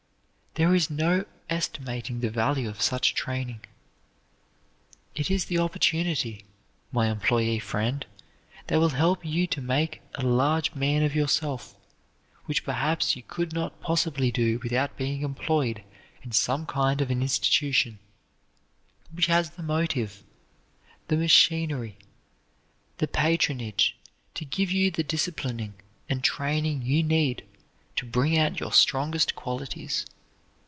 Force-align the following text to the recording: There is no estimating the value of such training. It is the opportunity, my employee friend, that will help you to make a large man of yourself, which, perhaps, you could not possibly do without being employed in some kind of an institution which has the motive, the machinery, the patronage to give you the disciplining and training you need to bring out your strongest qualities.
There 0.55 0.75
is 0.75 0.89
no 0.89 1.23
estimating 1.49 2.19
the 2.19 2.29
value 2.29 2.67
of 2.67 2.81
such 2.81 3.13
training. 3.15 3.61
It 5.15 5.31
is 5.31 5.45
the 5.45 5.59
opportunity, 5.59 6.43
my 6.91 7.09
employee 7.09 7.59
friend, 7.59 8.05
that 8.67 8.77
will 8.77 8.89
help 8.89 9.25
you 9.25 9.47
to 9.47 9.61
make 9.61 10.01
a 10.15 10.23
large 10.25 10.75
man 10.75 11.03
of 11.03 11.15
yourself, 11.15 11.77
which, 12.47 12.65
perhaps, 12.65 13.15
you 13.15 13.23
could 13.23 13.53
not 13.53 13.79
possibly 13.79 14.29
do 14.29 14.59
without 14.61 14.97
being 14.97 15.21
employed 15.21 15.85
in 16.21 16.33
some 16.33 16.65
kind 16.65 16.99
of 16.99 17.09
an 17.09 17.21
institution 17.21 17.99
which 19.13 19.27
has 19.27 19.51
the 19.51 19.63
motive, 19.63 20.21
the 21.07 21.15
machinery, 21.15 21.97
the 22.97 23.07
patronage 23.07 23.95
to 24.33 24.43
give 24.43 24.69
you 24.69 24.91
the 24.91 25.01
disciplining 25.01 25.75
and 26.09 26.25
training 26.25 26.81
you 26.81 27.03
need 27.03 27.45
to 27.95 28.05
bring 28.05 28.37
out 28.37 28.59
your 28.59 28.73
strongest 28.73 29.33
qualities. 29.33 30.05